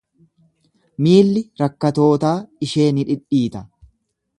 Miilli 1.07 1.45
rakkatootaa 1.63 2.35
ishee 2.69 2.91
ni 2.97 3.09
dhidhiita. 3.13 3.69